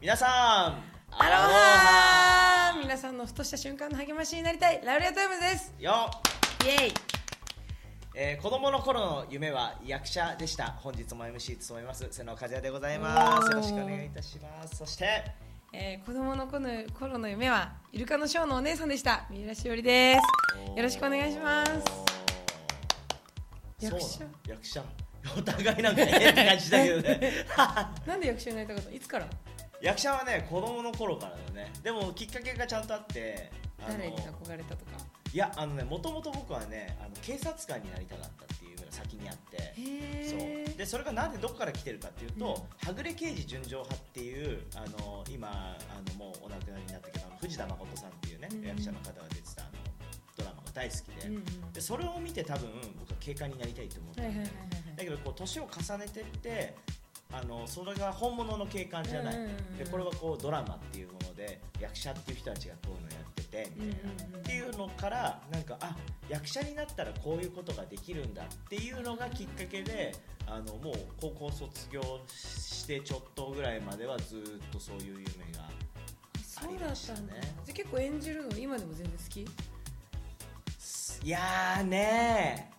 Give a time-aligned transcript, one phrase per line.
[0.00, 0.30] 皆さん。
[1.20, 4.80] アロハ皆さんのふとした瞬間の励ましになりたい。
[4.84, 5.74] Laule'a Times です。
[5.78, 6.10] よ
[6.64, 6.92] イエイ。
[8.14, 10.66] えー子供の頃の夢は役者でした。
[10.80, 12.06] 本日も MC 務めます。
[12.10, 13.50] 瀬野和也でございます。
[13.50, 14.76] よろしくお願いいたします。
[14.76, 15.24] そして。
[15.72, 16.68] えー、子供の頃の
[16.98, 19.26] 頃の夢はイルカのショーのお姉さんでした。
[19.30, 20.16] 三浦しおりで
[20.74, 20.76] す。
[20.76, 21.72] よろしくお願いします。
[23.80, 24.24] 役者？
[24.46, 24.82] 役者。
[25.36, 27.32] お互いなんか変な感じだけどね。
[28.06, 29.26] なんで役者になりたかったいつから？
[29.80, 31.72] 役者はね子供の頃からだね。
[31.82, 33.50] でもきっかけがちゃんとあって
[33.86, 34.92] 誰に憧れたとか？
[35.32, 39.74] いやあのねもともと僕はねあの警察官になりたかったっていうのが先にあって。
[39.76, 40.76] へそう。
[40.78, 42.52] でそれがなんでどこから来てるかっていうと、うん
[42.88, 45.76] はぐれ刑事純情派っていうあの今あ
[46.10, 49.72] のもうお亡くなりになったけどあの藤田誠さんっていうね、うん役者の方が出てたあの
[50.36, 54.46] ドラマが大好きで,、うんうんでそれを見て多分僕は警官になりたいと思ったはいはい。
[54.96, 56.74] だけどこう年を重ねてって
[57.30, 59.34] あのそれが本物の警官じゃない、
[59.78, 65.94] でこれはこうドラマっていうもので役者っていう人たちがこういうのやっててみたいな、っていうのからなんかあ
[66.28, 70.14] 役者になったらこういうことができるんだっていうのがきっかけで
[70.46, 74.40] あのもう高校卒業してちょっとぐらいまではずっ
[74.72, 75.24] とそういう夢
[75.56, 75.68] が
[76.42, 79.46] そうだったねじゃあ結構演じるの今でも全然好き？
[81.26, 82.70] いやーね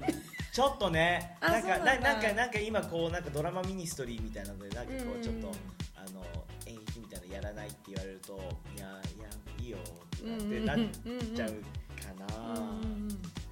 [0.00, 5.52] ーちょっとねあなんかなんかなんか今こうなんかドラマミニストリーみたいなのでなんかこうちょっと、
[5.94, 6.24] あの
[6.64, 8.40] 演劇みたいなのやらないって言われると
[8.74, 9.28] いやいや
[9.60, 9.76] いいよ
[10.16, 10.88] ってなってなっ
[11.36, 11.50] ちゃう
[12.00, 12.56] かな、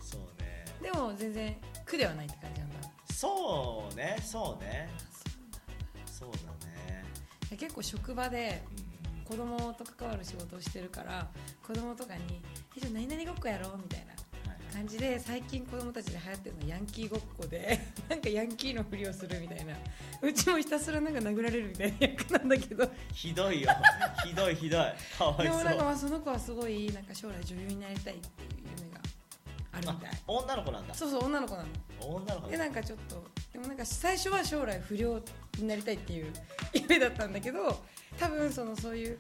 [0.01, 0.65] そうね。
[0.81, 2.77] でも全然苦ではないって感じなんだ。
[3.13, 4.89] そうねそうね。
[6.07, 6.67] そうだ。
[6.67, 7.05] ね。
[7.59, 8.63] 結構職場で
[9.27, 11.29] 子供と関わる仕事をしてるから
[11.63, 12.41] 子供とかに
[12.75, 14.07] 「えじゃあ何々ごっこやろう」みたいな。
[14.07, 14.14] はい
[14.75, 17.79] 感じで最近子供たちで流行ってるのはヤンキーごっこで
[18.11, 19.77] なんかヤンキーのふりをするみたいな。
[20.21, 22.91] うちもひたすらなんか殴られるみたいな役なんだけど。
[23.13, 23.71] ひどいよ。
[24.25, 24.93] ひどいひどい。
[25.17, 25.45] かわいそう。
[25.45, 29.01] でもなんかまあその子はすごいなんか将来女優になりたいっていう夢が
[29.71, 30.11] あるみたい。
[30.11, 30.95] あ女の子なんだ。
[30.95, 31.69] そうそう女の子なの。
[32.01, 35.23] 女の子でなんかちょっとでもなんか最初は将来不良
[35.57, 36.33] になりたいっていう
[36.73, 37.81] 夢だったんだけど
[38.19, 39.19] 多分そのそういう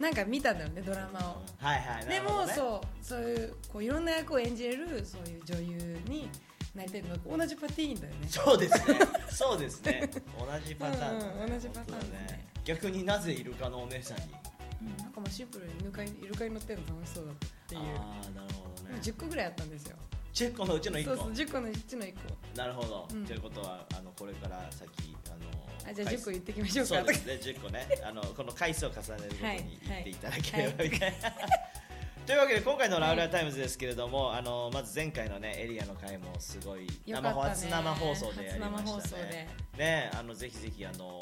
[0.00, 1.42] なんか見たんだよねドラマを。
[1.58, 6.28] はいはいなでも、そうそういうこういろんな役を演じれるそういう女優に
[6.74, 8.26] なりたいのが同じパティーンだよね。
[8.26, 8.98] そうですね。
[9.30, 10.10] そうですね。
[10.38, 11.18] 同じパターン。
[11.18, 11.96] だね、うんうん同じパターンね。
[11.96, 14.24] 本当だ逆になぜイルカのお姉さんに。
[14.24, 17.80] うんなんかまあシンプルにイルカにイルカに乗ってるの楽しそうだったっていう。
[17.82, 18.98] ああなるほどね。
[19.02, 19.96] 10個ぐらいあったんですよ。
[20.32, 21.08] 10個のうちの1個。
[21.10, 22.56] そうそう10個のうちの1個。
[22.56, 23.26] なるほど、うん。
[23.26, 26.94] ということはあのこれから先あのあじゃあ回10個言ってきましょうか。
[26.96, 31.32] そうですね10個ね あのこの回数を重ねるごとに言っていただければみたいな、
[32.26, 37.48] というわけで今回の「ラウレアタイムズ」ですけれども、あのまず前回のねエリアの回もすごいよかったね。
[37.50, 39.48] 初生放送でやりましたね。
[39.76, 39.84] で。
[39.84, 41.18] ねあのぜひぜひあの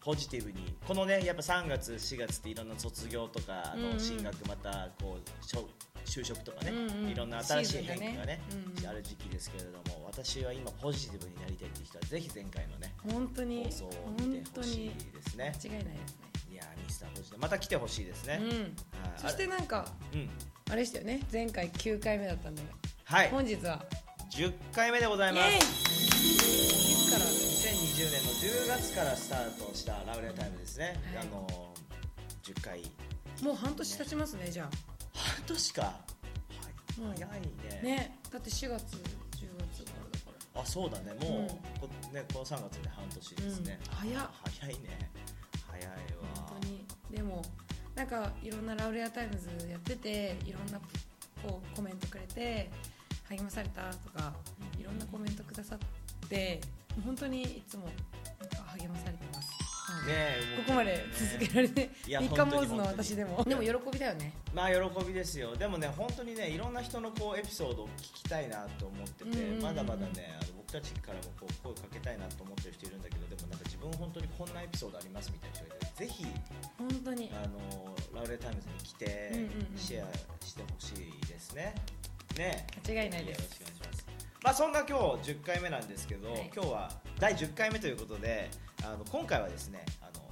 [0.00, 7.08] ポジティブにこのねやっぱ3月4月っていろんな卒業とかあの、進学またこう就職とかね、うんうん。
[7.08, 8.40] いろんな新しい変化がね。
[8.52, 8.86] うんうん。
[8.86, 15.52] ある時期ですけれども私は今ポジティブになりたいっていう人はぜひ前回のね本当に放送を見本てほし当にいですね。
[15.64, 16.24] 間違いないですね。
[16.50, 18.48] いやーミスターポジティブまた来てほしいですね、うん。
[18.48, 18.70] はい。
[19.18, 20.30] そしてなんかうん。
[20.70, 21.20] あれでしたよね。
[21.32, 22.62] 前回9回目だったんで
[23.04, 23.28] はい。
[23.28, 23.84] 本日は。
[24.30, 25.94] 10回目でございます。
[27.04, 31.26] つから？2020年の10月からスタートしたラウレアタイムですね、はい。
[31.26, 31.74] あの
[32.42, 32.82] 10回。
[33.42, 34.70] もう半年経ちますねじゃ
[35.12, 35.88] 半年か、は
[36.98, 37.14] いうん。
[37.14, 37.78] 早いね。
[37.80, 38.18] あね。
[38.32, 39.00] だって4月10
[39.58, 40.62] 月からだから。
[40.62, 41.14] あそうだね。
[41.14, 41.48] もう、うん。
[41.48, 43.96] こねこの3月で半年ですね、うん。
[43.96, 44.30] 早っ。
[44.60, 45.10] 早いね。
[45.68, 45.92] 早いわ。
[46.48, 46.86] 本当に。
[47.10, 47.42] でも
[47.94, 50.78] なんかいろんなラウレアタイムズやってていろんな
[51.42, 52.70] こうコメントくれて
[53.28, 54.32] 励まされたとか
[54.78, 56.60] いろんなコメントくださって
[57.04, 57.86] 本当にいつも
[58.78, 59.48] 励まされてます、
[59.90, 60.06] はい。
[60.06, 60.12] ね。
[60.12, 61.04] えここまで
[61.38, 63.44] 続けられていや三日坊主の私でも。
[63.44, 64.32] でも喜びだよね。
[64.54, 65.56] まあ喜びですよ。
[65.56, 76.26] でもね本当にねいろんな人のこうエピソードを聞きたいなと思ってて、まだまだねあの僕たちからもこう声をかけたいなと思ってる人いるんだけどでもなんか自分本当にこんなエピソードありますみたいな人がいてぜひ
[76.78, 77.30] 本当に。
[77.30, 79.30] あのラウレアタイムズに来て
[79.76, 81.74] シェアしてほしいですね。
[82.38, 82.66] ね。
[82.86, 84.06] 間違いないでよろしくお願いします。
[84.42, 86.50] まあそんな今日10回目なんですけど、はい。
[86.54, 88.50] 今日は第10回目ということで
[88.82, 90.22] あの今回はですねあの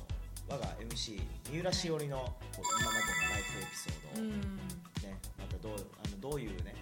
[0.49, 4.31] 我が MC 三浦しおりのこう今までのライフエピソードを、うん。
[4.31, 6.75] ねまたどうあのどういうね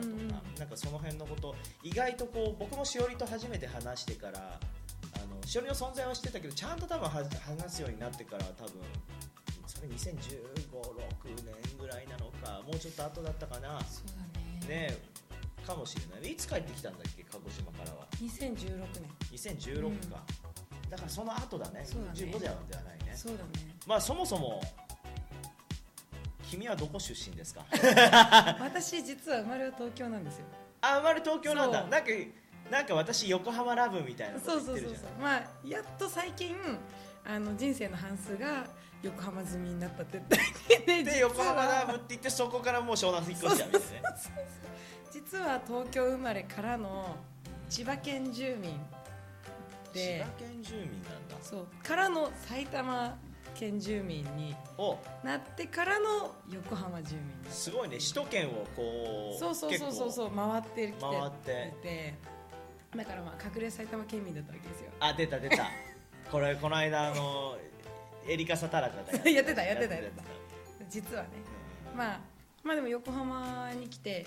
[0.00, 0.58] きっかけはとか、うんうん。
[0.58, 8.72] なんかその辺のこと意外とこう僕もしおりと初めて話してからあのしおりの存在は知ってたけどちゃんと多分は話すようになってから多分
[9.66, 13.80] それ2015、6年ぐらいなのかもうちょっと後だったかな。
[13.80, 14.06] そう
[14.68, 14.88] だね。
[14.88, 14.98] ね
[15.66, 16.32] かもしれない。
[16.32, 18.56] いつ帰ってきたんだっけ鹿児島からは？2016
[19.00, 20.22] 年2016か、
[20.90, 21.82] だからその後だね。
[21.84, 22.32] そうだね。
[22.32, 23.12] 15ではではないね。
[23.14, 23.74] そうだね。
[23.86, 24.60] まあそもそも
[26.54, 27.64] 君はどこ出身ですか？
[28.60, 30.44] 私実は生まれは東京なんですよ。
[30.80, 31.82] あ生まれ東京なんだ。
[31.84, 32.06] なんか
[32.70, 34.94] なんか私横浜ラブみたいなそうそうそうそう。
[35.20, 36.54] まあやっと最近
[37.26, 38.66] あの人生の半数が
[39.02, 40.36] 横浜済みになったってだ
[40.68, 44.16] けでで横浜ラブって言ってそこからもう湘南引っ越しちゃうみたいなね
[45.12, 47.16] 実は東京生まれからの
[47.68, 48.78] 千葉県住民
[49.92, 51.36] 千で葉県住民なんだ。
[51.42, 51.66] そう。
[51.82, 53.16] からの埼玉
[53.54, 54.98] 県住民にお。
[55.22, 57.98] なってからの横浜住民ですすごいね。
[57.98, 61.74] 首都圏をこうそうそうそうそうそう回ってきて回って。
[61.82, 62.14] て。
[62.96, 64.90] だからまあ隠れ埼玉県民だったわけですよ。
[65.00, 65.68] あ出た出た。
[66.30, 67.56] これこの間あの
[68.26, 69.62] エリカサタラカが やってた。
[69.62, 70.28] やってたやってたや
[70.88, 71.28] 実はね。
[71.92, 71.98] うん。
[71.98, 72.20] まあ
[72.62, 74.26] まあでも横浜に来て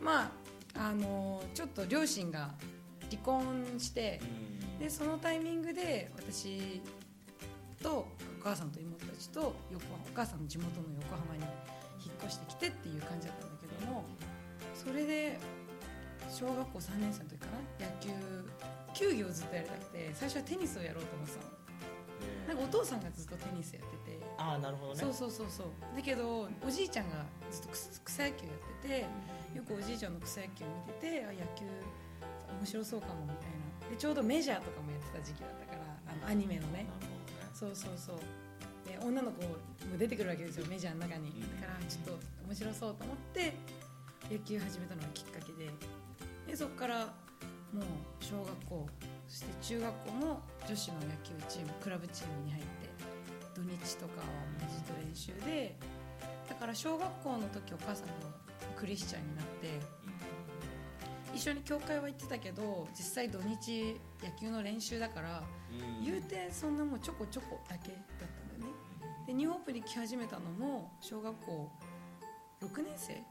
[0.00, 0.32] ま
[0.74, 2.50] ああのちょっと両親が
[3.10, 4.78] 離婚してうん。
[4.78, 6.80] でそのタイミングで私
[7.82, 8.06] とお
[8.42, 11.42] 母さんと妹たちと横浜お母さんの地元の横浜に
[12.04, 14.04] 引っ越してきてっていう感じだったんだけども
[14.74, 15.38] それで
[16.30, 17.46] 小学校3年生の時か
[17.80, 17.86] な？
[17.86, 18.08] 野球
[18.94, 21.60] 球技をずっとやりたくて最初はテニスをやろうと思ってたの。
[22.48, 24.20] なんかお父さんがずっとテニスやってて。
[24.38, 25.00] ああなるほどね。
[25.00, 25.66] そうそうそうそう。
[25.96, 29.06] だけどおじいちゃんがずっと草草野球やってて
[29.56, 31.66] よくおじいちゃんの草野球を見ててあ野球
[32.60, 33.50] 面白そうかもみたい
[33.84, 33.90] な。
[33.90, 35.82] でちょうどメジャーとかもやってた時期だったから
[36.14, 36.86] あのアニメのね
[37.60, 38.16] そうそうそう。
[38.88, 39.54] で女の子も
[39.98, 41.28] 出てくるわけですよメジャーの中に。
[41.28, 41.60] うん。
[41.60, 43.52] だからちょっと面白そうと思って
[44.32, 45.68] 野球始めたのがきっかけで。
[46.46, 47.04] でそこから
[47.70, 47.84] もう
[48.18, 48.88] 小学校
[49.28, 52.68] そして中学校も女子の野球チームクラブチームに入って
[53.54, 54.32] 土日とかはも
[54.66, 55.76] うずっと練習で。
[56.48, 58.14] だから小学校の時お母さんも
[58.76, 59.68] クリスチャンになって
[61.32, 65.42] 一緒に教会は行ってたけど実際土日野球の練習だから
[65.98, 66.04] うん。
[66.04, 68.76] 言うてそんなもうちょこちょこだけだったんだよね。
[69.26, 71.70] でニューホープに来始めたのも小学校
[72.62, 73.22] 6年生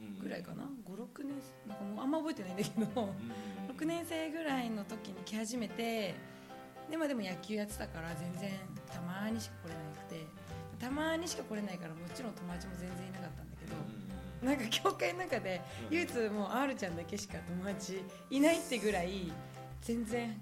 [0.00, 0.18] うん。
[0.18, 1.34] ぐらいかな？56年
[1.64, 1.68] 生？
[1.68, 3.04] なんかもうあんま覚えてないんだけどう
[3.72, 3.76] ん。
[3.76, 6.14] 6年生ぐらいの時に来始めて
[6.90, 8.50] で,、まあ、でも野球やってたから全然
[8.92, 10.26] たまにしか来れなくて
[10.78, 15.60] たまにしか来れないからもちろん友達も全然いなかったんだけどなんか教会の中で
[15.90, 19.32] 唯一もう R ちゃんだけしか友達いないってぐらい
[19.82, 20.40] 全然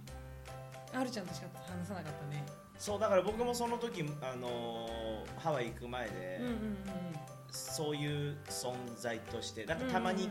[0.93, 2.45] R ちゃんとしか話さなかったね。
[2.79, 6.77] そうだから僕もその時あのーハワイ行く前で、うんうんうん
[7.57, 10.29] そういう存在としてだからたまに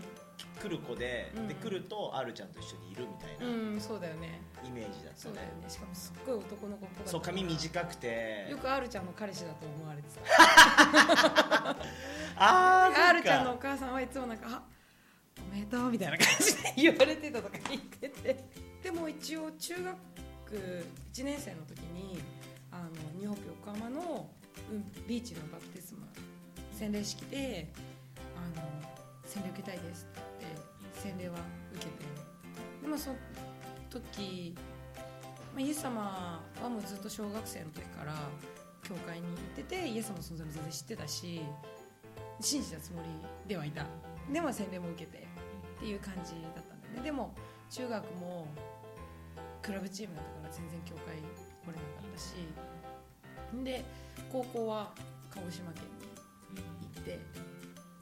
[0.62, 4.42] 来る子で、うんで来ると R ちゃんと一緒にいるみたいなうん、うん、そうだよね。
[4.66, 8.48] イメージだったそうだよね、ねしかもすっごい男の子っぽかったそう髪短くて。
[8.50, 10.22] よく R ちゃんの彼氏だと思われてた。
[12.36, 14.64] ああ R ちゃんのお母さんはいつもなんかあ
[15.50, 18.44] おめでとうみたいな感じで言われてたとか言ってて
[18.84, 19.98] でも一応中学
[21.14, 22.22] 1年生の時に
[22.72, 24.30] あのニューホープ横浜の
[25.08, 26.06] ビーチのバプテスマ
[26.78, 27.72] 洗礼式で
[28.36, 28.68] あの
[29.26, 30.54] 洗礼受けたいですって言っ
[30.94, 31.36] て洗礼は
[31.76, 32.04] 受けて。
[32.82, 33.16] でもその
[33.90, 34.54] 時、
[35.54, 38.14] まあ、イエス様はもうずっと小学生の時から
[38.84, 41.42] 教会に行っててイエス様の存在も全然知ってたし
[42.42, 43.08] 信じたつもり
[43.48, 43.86] ではいた。
[44.32, 45.25] でも洗礼も受けて
[45.78, 47.02] っていう感じだったんだよね。
[47.04, 47.34] でも
[47.70, 48.48] 中学も
[49.63, 52.36] クラブチームだったから全然教会来れなかったし
[53.63, 53.84] で
[54.32, 54.91] 高校は
[55.32, 57.17] 鹿児島県に行って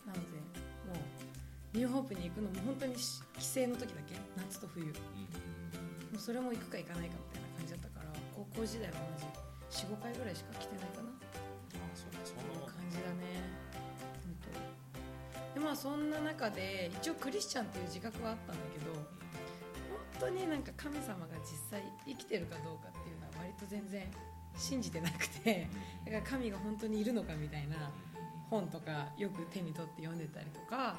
[0.05, 0.41] なので
[0.89, 4.85] もうニューホープに行くのも本当にし帰省の時だけ夏と冬。
[4.85, 4.91] も
[6.17, 11.11] うそれも行くか行かないかみたいな感じだったから高校時代はマジ45回ぐらいしか来てないかな。
[11.95, 12.35] そうかそ
[12.67, 13.39] 感じだね。
[14.25, 14.35] 本
[15.55, 15.59] 当。
[15.59, 18.70] でまあそんな中で一応クリスチャンっていう自覚はあったんだ
[20.21, 24.05] 当になんか神様が実際生きてるかどうかっていうのは割と全然
[24.55, 25.67] 信じてなくて
[26.05, 27.91] だから神が本当にいるのかみたいな
[28.49, 30.95] 本とかよく手に取って読んでたりとか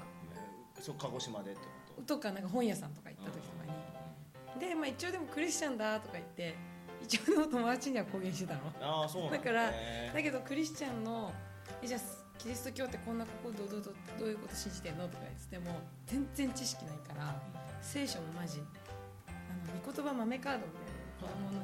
[0.81, 1.61] そう鹿児島でって
[1.97, 2.19] こと？
[2.19, 3.65] かなんか本屋さんとか行った時とか
[4.57, 4.61] に。
[4.61, 6.55] で、まあ、一応でもクリスチャンだとか言って
[7.03, 8.61] 一応でも友達には公言してたの。
[8.81, 11.33] ああそうだからねだけどクリスチャンの
[11.83, 12.01] えじゃあ
[12.39, 17.41] キリスト教ってこんなことどうどうどうどういうこと信じてんのとか言ってても全然知識ないから
[17.81, 18.63] 聖書もマジ
[19.85, 21.63] 御言葉豆カードみたいな子供の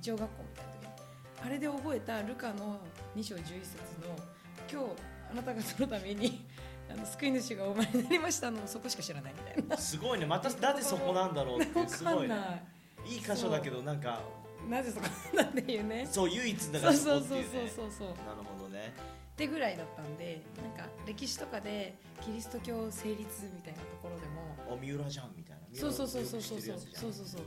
[0.00, 2.80] 日曜学校みたいな時にあれで覚えたルカの
[3.16, 4.16] 2章11節の
[4.70, 4.86] 「今日
[5.30, 6.44] あなたがそのために
[6.90, 9.76] あの救い主がお生まれになりました」のそこしか知らないみたいな。
[9.76, 12.36] すごいねまたなぜそこなんだろうってすごいね。
[13.06, 13.92] いいい箇所だけどな。
[13.94, 14.20] ん か
[14.68, 18.08] なぜそこなんだっていうねそう唯一だからそうそうそうそうそう。
[18.08, 18.94] なるほどね
[19.32, 23.18] ってぐらいだったんでなんか歴史とかでキリスト教成立
[23.54, 25.62] みたいなところでもあ三浦じゃんみたいな。
[25.74, 27.42] そうそうそうそうそうそうそうそうそう。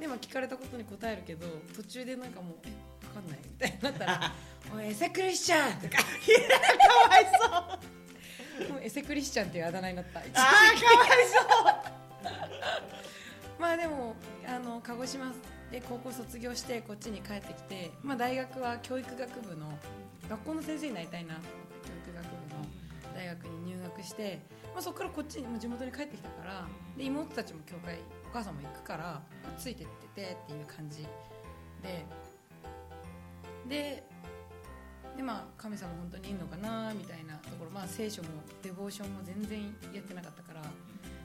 [0.00, 2.72] でも聞かれたことに答えるけど途中でなんかもうえ
[3.14, 4.32] 分かんないみたいになったら
[4.74, 6.04] 「おいエセクリスチャン!」とかか
[7.08, 7.26] わい
[8.60, 8.72] そう。
[8.74, 10.18] もうエセクリスチャンっていうあだ名になった。
[10.18, 10.48] あーかわい
[13.58, 14.14] まあでも
[14.46, 15.32] あの鹿児島
[15.70, 19.76] で高校卒業してこっちに帰ってきて、まあ、大学は教育学部の
[20.28, 21.34] 学校の先生になりたいな。
[21.34, 22.78] と思って教育学部の
[23.14, 24.40] 大学に入学して、
[24.74, 29.22] まあ、そこからこっちに地元に帰ってきたからで妹たちも教会お母さんも行くから
[29.58, 31.06] ついてっててっていう感じ。
[31.82, 32.04] で
[33.68, 34.04] で
[35.16, 38.28] でまあ神様本当にいるのかなみたいなところ、まあ、聖書も
[38.62, 40.62] デボーションも全然やってなかったから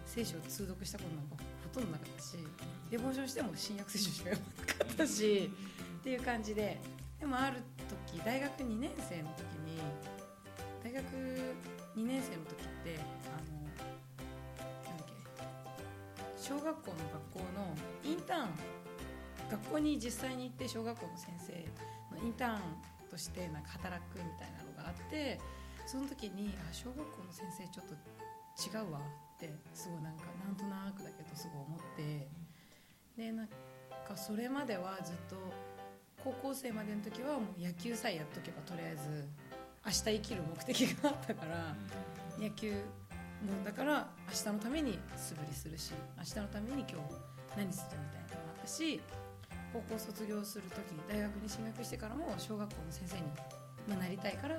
[0.06, 2.38] 聖書を通読したことなんかほとんどなかったし
[2.90, 5.52] デボーションしても新約聖書しか読まなかったし
[6.00, 6.80] っていう感じで
[7.24, 7.64] でもある
[8.12, 9.80] 時大学2年生の時に
[10.84, 11.06] 大学
[11.96, 13.00] 2年生の時って
[13.32, 16.98] あのなんだっけ小学校の
[17.32, 18.50] 学校のインターン
[19.52, 21.54] 学校に実際に行って小学校の先生
[22.14, 22.60] のインターン
[23.10, 25.40] としてなんか働くみたいなのがあって
[25.86, 27.96] その時にあ小学校の先生ちょっと
[28.60, 32.28] 違うわってすごいなんかなんとなくだけどすごい思って
[33.16, 33.56] でなんか
[34.18, 35.38] それまではずっと
[36.24, 39.28] 高校生までの時はもう野球さえやっとけばとりあえず
[39.86, 41.76] 明日生きる目的があったから
[42.40, 42.80] 野球も
[43.66, 46.96] だから明日のために素振りするし明日のために今日
[47.58, 49.02] 何するみたいなのもあったし
[49.74, 53.24] 高校卒業する時大学に進学してからも小学校の先生に、
[53.90, 54.56] まあ、なりたいから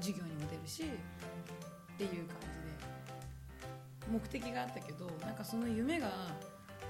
[0.00, 6.10] 授業にも出るしっていう感じで目的があったけどなんかその夢が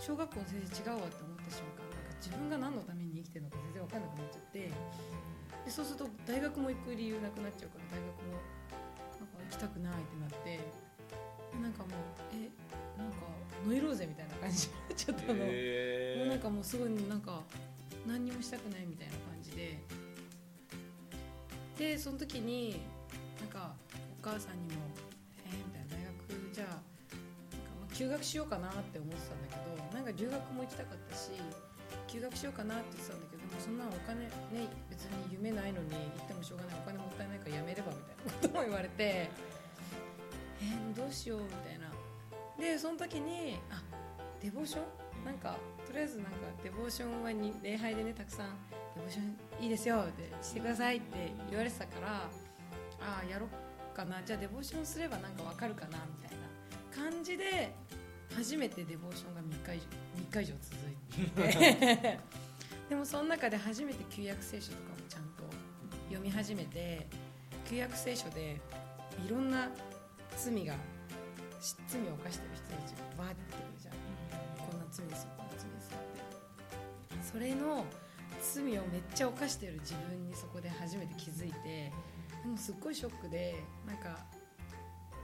[0.00, 4.70] 小学校の先生違うわって思った瞬間なんか自分が何のために生きてるのか全かんなくなっちゃって
[5.64, 8.42] でそうすると大学も行く理由なくなっちゃうから大学も
[9.22, 11.90] なんか行きたくないってなってでなんかもう
[12.34, 12.50] え
[12.98, 13.22] なんか
[13.66, 15.38] ノイローゼみたいな感じになっちゃったの。
[15.40, 17.40] へもうなんかもうすごいなんか
[18.06, 19.78] 何にもしたくないみたいな感じで。
[21.78, 22.82] でその時に
[23.40, 23.74] なんか
[24.20, 24.82] お母さんにも
[25.44, 26.04] 「えー、みたいな。
[26.04, 26.78] 大学じゃあなんか
[27.80, 31.30] まあ休学しようかなって思ってたんだけどなんか留学も行きたかったし
[32.06, 34.30] 休学しようかなって言ってたんだけどもそんなお金ね
[34.90, 39.30] 別に夢ないのに行ってもしょうがないお金もったいないからやめればみたいなことも言われて
[40.60, 41.90] えー、どうしようみたいな。
[42.58, 43.82] でその時にあ
[44.40, 45.24] デボーション？
[45.24, 45.56] なんか
[45.86, 46.30] とりあえずなんか
[46.62, 48.46] デボーションはに礼拝でねたくさん
[48.94, 52.08] デボーションいいですよってしてくださいって言われてたから
[53.00, 54.22] ああやろうかな。
[54.24, 57.10] じゃあデボーションすればなんかわかるかなみたいな。
[57.10, 57.74] 感じで
[58.34, 59.86] 初めてデボーションが3日以上
[60.38, 62.18] 3日以上続いて。
[62.88, 65.44] でもその中で初めて旧約聖書とかもちゃんと
[66.08, 67.06] 読み始めて
[67.68, 68.60] 旧約聖書で
[69.26, 69.68] いろんな
[70.36, 70.74] 罪が
[71.88, 73.94] 罪を犯してる人たちがバーって出てくるじゃん。
[74.68, 77.26] こんな罪ですよこんな罪ですよって。
[77.32, 77.84] それの
[78.42, 81.90] 罪をめっちゃ犯してる自分にそこで初めて気づいて
[82.42, 84.18] でもすっごいショックでなんか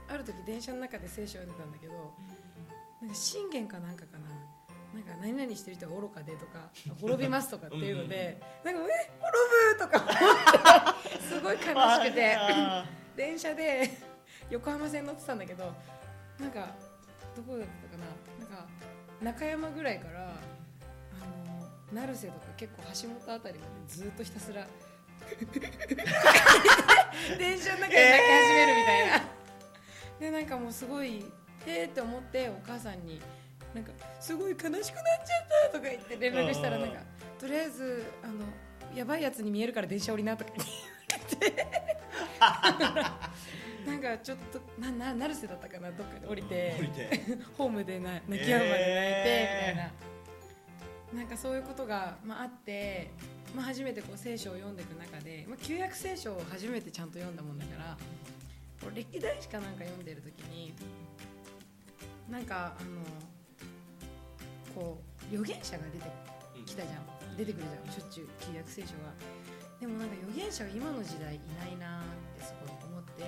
[0.09, 1.93] ある時電車の中で聖書を読んでたんだけど
[3.01, 4.27] なんか信玄かなんかかな。
[4.93, 6.69] なんか何々してる人が愚かでとか
[6.99, 9.37] 滅びますとかっていうのでなんかえ滅
[9.73, 10.95] ぶとか
[11.27, 12.35] すごい悲しくて。
[12.35, 13.89] あ電車で
[14.49, 15.73] 横浜線乗ってたんだけど
[16.39, 16.73] なんか
[17.35, 18.05] どこだったかな？
[18.39, 18.65] なんか
[19.21, 20.33] 中山ぐらいからあ
[21.49, 24.65] の成瀬とか結構橋本あたりまでずっとひたすら
[27.37, 29.21] 電車の中で泣き始めるみたいな、
[30.19, 31.25] でなんかもうすごい
[31.67, 33.21] えーって思ってお母さんに
[33.73, 34.93] なんかすごい悲しくなっちゃっ
[35.71, 36.99] たとか言って連絡したらなんか
[37.39, 38.45] とりあえずあの
[38.95, 41.67] やばいやつに見えるから電車降りなとか言って。
[43.85, 46.75] なんかちょっとなな成瀬だったかなどっかで降りて。
[46.77, 47.09] 降りて。
[47.57, 49.91] ホームでな泣き止むまで泣いて、えーみたいな。
[51.13, 53.11] なんかそういうことが、まあ、あって、
[53.53, 57.97] まあ、初めてこう聖書を読んでいく中で、まあ、旧約聖書を初めてちゃんと読んだもんだから
[58.95, 60.73] 歴代史かなんか読んでる時に
[62.29, 63.01] なんかあの
[64.73, 65.01] こ
[65.31, 66.11] う預言者が出て
[66.65, 67.37] きたじゃん。
[67.37, 67.93] 出てくるじゃん。
[67.93, 69.13] しょっちゅう旧約聖書が。
[69.79, 72.03] でもなんか預言者は今の時代いないなっ
[72.37, 73.23] てすごい思って。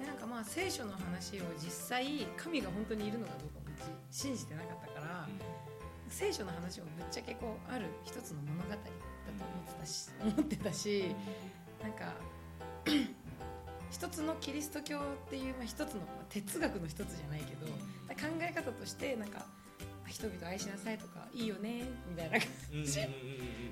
[0.00, 3.70] でなんかまあ聖書の話を実際神が本当にいるのかどうかも
[4.10, 5.28] 信じてなかったから
[6.08, 8.90] 聖書の話もぶっちゃけこうある一つの物語だと
[9.38, 11.14] 思ってたし思ってたし
[11.82, 12.12] なんか
[13.90, 19.46] 一つのキリスト教っていう、まあ、一つのまあ哲学の一つじゃないけど考え方としてなんか
[20.10, 22.38] 人々を愛しなさいとかいいよねみたいな。
[22.38, 22.48] 感
[22.84, 23.00] じ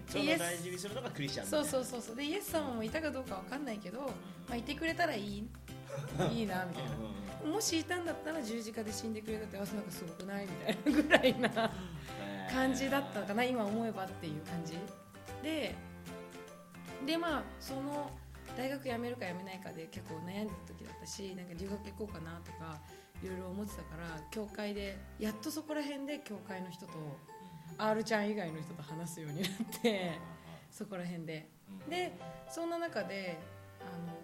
[0.08, 2.16] その大事にするのがクリスチャンそうそうそうそう。
[2.16, 5.38] でイエス様もいたかどうかわかんないけど、まあ、いてくれたらいい
[6.32, 6.90] いいなみたいな。
[6.96, 11.52] うんうんもしいたんだったら十字架で死んでくれたってあなんかすごくないみたいなぐらいなう
[12.50, 14.76] ん感じだったかな今思えばっていう感じ。
[15.42, 15.74] で
[17.06, 18.10] でまあその
[18.56, 22.80] 大学辞めるか辞めないかで結構悩んでた時だったしなんか留学行こうかなとか
[23.22, 26.92] いろいろ思ってたから教会でやっとそこら辺で教会の人と
[27.76, 29.50] R ちゃん以外の人と話すようになっ
[29.82, 30.18] て
[30.70, 31.48] そこら辺で。
[31.88, 32.12] で
[32.48, 33.38] そんな中で
[33.80, 34.14] あの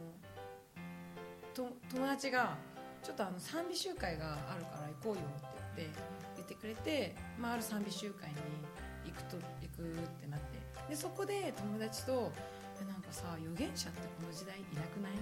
[1.52, 2.56] と友達が
[3.02, 5.20] ちょっとあの賛美集会があるから行こうよ
[5.74, 6.00] って言って
[6.36, 8.36] 言ってくれて、まあ、ある賛美集会に
[9.04, 10.58] 行くと行くってなって。
[10.88, 12.32] でそこで友達と
[12.80, 15.12] 「えなんかさ預言者ってこの時代いなくない?」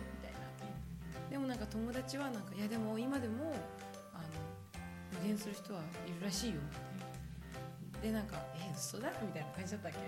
[1.33, 3.55] でもなんか友達はなんか「いやでも今でも
[4.13, 6.61] あの予言する人はいるらしいよ」
[8.03, 9.99] でなんか「え嘘だ?」みたいな感じだったっけ？
[9.99, 10.03] う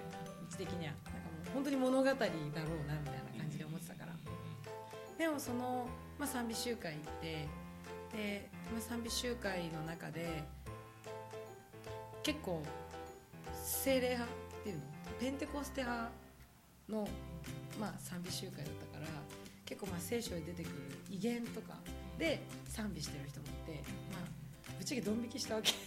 [0.53, 0.93] ち的には。
[0.93, 1.17] なんかも
[1.49, 2.61] う本当に物語だろうなみたい
[3.33, 4.13] な感じで思ってたから。
[5.17, 5.89] でもその、
[6.19, 7.49] まあ、賛美集会行って
[8.13, 10.45] で、まあ、賛美集会の中で
[12.23, 12.63] 結構
[13.65, 14.83] 精霊派っていうの？
[15.21, 16.11] ペンテコステ派
[16.91, 17.09] の、
[17.81, 19.07] まあ、賛美集会だったから
[19.65, 20.73] 結構まあ聖書に出てくる
[21.11, 21.75] 威厳とか
[22.19, 25.73] で賛美してる人もいて、まあ、ぶっちゃけドン引きしたわけ。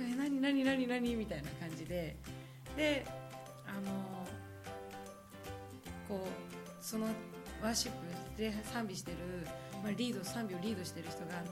[0.00, 2.16] え何何何何みたいな感じで。
[2.76, 3.06] で
[3.66, 4.26] あの
[6.08, 7.06] こうその
[7.62, 7.92] ワーシッ
[8.36, 9.16] プで賛美してる、
[9.82, 11.42] まあ、リード賛美をリードしてる人が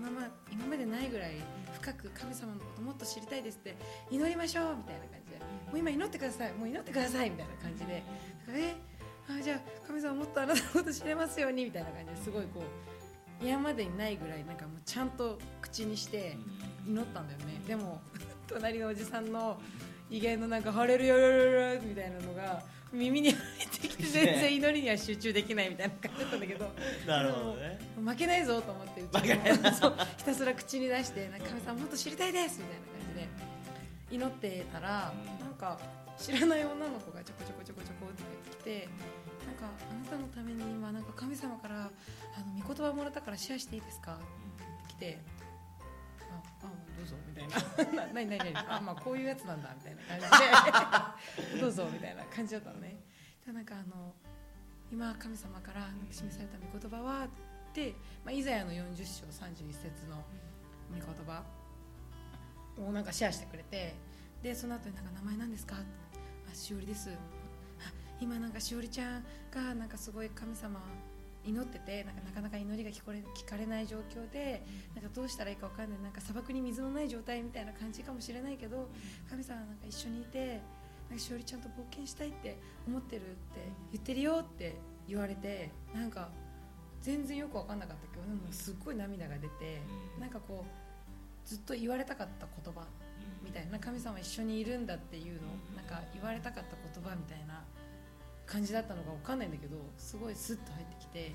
[0.00, 1.32] 今ま今までないぐらい
[1.80, 3.76] 深く神様のこともっと知りたいですって
[4.10, 5.38] 祈りましょうみたいな感じで。
[5.38, 8.02] もう今祈ってくださいもう祈ってくださいみたいな感じで。
[8.50, 8.74] え
[9.28, 16.36] あじゃあ神様もっとあなたのこと知れますようにみたいな感じですごいこう今までにないぐらいなんかもうちゃんと口にして
[16.86, 17.60] 祈ったんだよね。
[17.66, 18.00] でも
[18.48, 19.60] 隣のおじさんの
[20.10, 26.72] 威厳のなんか「ハレルヤラララ」みたいなのが耳に入ってきて全然祈りには集中できないみたいな感じだったんだけど。
[27.06, 27.78] なるほどね。
[28.02, 33.58] 負けないぞと思ってうち負けないそうひたすら口に出してなんか神様もっと知りたいですみたいな感じで。
[34.10, 35.78] 祈ってたらなんか
[36.16, 38.88] 知らない女の子がちょこちょこちょこちょこってきて
[39.58, 44.14] かあなたのために今なんか神様からあの御言葉もらったからシェアしていいですか？
[44.14, 45.18] って来て
[46.30, 48.12] ああどうぞみたいな。
[48.14, 51.16] 何何何あまあこういうやつなんだみたいな感
[51.46, 51.60] じで。
[51.60, 52.96] どうぞみたいな感じだったのね。
[53.46, 54.12] でなんかあの
[54.92, 57.28] 今神様から示された御言葉はっ
[57.74, 57.92] て、
[58.24, 60.16] まあ、イザヤの40章31節の
[60.90, 61.42] 御言葉
[62.78, 63.94] をなんかシェアしてくれて
[64.42, 65.76] でその後になんか名前なんですか？
[66.50, 67.10] あしおりです。
[68.20, 70.80] 今なんかしおりちゃんがなんかすごい神様
[71.44, 74.62] 祈っててなんかなかなか祈りが聞こえ聞かれない状況で
[74.94, 76.02] なんかどうしたらいいか分かんない。
[76.02, 78.88] なんか砂漠に水のない状態みたいな感じかもしれないけど
[79.30, 80.60] 神様なんか一緒にいて
[81.08, 83.28] なんかしおりちゃんと冒険したいって思ってるって
[83.92, 84.76] 言ってるよって
[85.08, 86.28] 言われてなんか
[87.00, 89.80] 全然よく分かんなかったけどでもすっごい涙が出て
[90.20, 92.82] なんかこうずっと言われたかった言葉
[93.42, 97.62] みたいな神様一緒にいるんだっていうのなんか言われたかった言葉みたいな
[98.48, 101.32] 感じだったのか分かんないんだけどすごいスッと入ってきて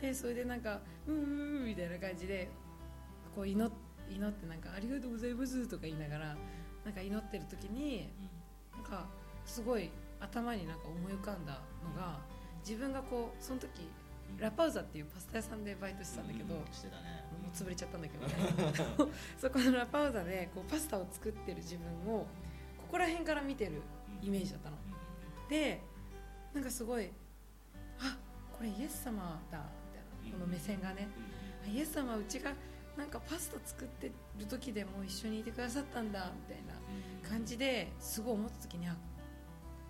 [0.00, 2.50] でそれでなんか「うーん」みたいな感じで
[3.34, 3.72] こう祈っ
[4.10, 6.36] 祈ってなんか「ありがとうございます」とか言いながら
[6.84, 8.08] なんか祈ってる時に
[8.72, 9.06] なんか
[9.46, 12.18] すごい頭になんか思い浮かんだのが
[12.66, 13.88] 自分がこうその時
[14.38, 17.24] ラパウザっていうパスタ屋さんでバイトしてたんだけど、してたね。
[17.42, 18.32] もう潰れちゃったんだけどね。
[19.38, 22.26] そこのラパウザでこうパスタを作ってる自分を
[22.78, 23.82] ここら辺から見てる
[24.22, 24.76] イメージだったの
[25.48, 25.80] で
[26.52, 27.10] なんかすごい
[28.00, 28.16] あ
[28.56, 29.58] これイエス様だ
[30.22, 31.08] みたいなこの目線がね。
[31.66, 32.52] あイエス様うちが
[32.96, 38.94] なんかパスタ作ってる時でも一緒にいてくださったんだみたいな感じですごい思った時にあ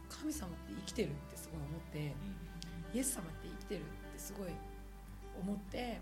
[0.09, 2.15] 神様って生きてるってすごい思って
[2.97, 4.49] イエス様って生きてるってすごい
[5.39, 6.01] 思って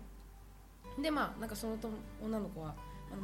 [1.01, 1.89] でまあなんかそのと
[2.23, 2.75] 女の子は